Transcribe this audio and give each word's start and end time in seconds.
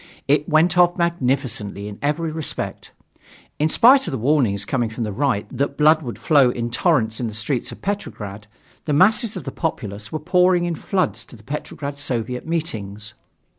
It 0.27 0.49
went 0.49 0.79
off 0.79 0.97
magnificently 0.97 1.87
in 1.87 1.99
every 2.01 2.31
respect. 2.31 2.91
In 3.59 3.69
spite 3.69 4.07
of 4.07 4.11
the 4.11 4.17
warnings 4.17 4.65
coming 4.65 4.89
from 4.89 5.03
the 5.03 5.11
Right 5.11 5.45
that 5.55 5.77
blood 5.77 6.01
would 6.01 6.17
flow 6.17 6.49
in 6.49 6.71
torrents 6.71 7.19
in 7.19 7.27
the 7.27 7.35
streets 7.35 7.71
of 7.71 7.83
Petrograd, 7.83 8.47
the 8.85 8.93
masses 8.93 9.37
of 9.37 9.43
the 9.43 9.51
populace 9.51 10.11
were 10.11 10.17
pouring 10.17 10.65
in 10.65 10.73
floods 10.73 11.23
to 11.27 11.35
the 11.35 11.43
Petrograd 11.43 11.99
Soviet 11.99 12.47
meetings. 12.47 13.13